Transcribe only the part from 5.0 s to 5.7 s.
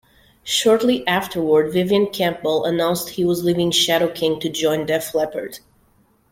Leppard.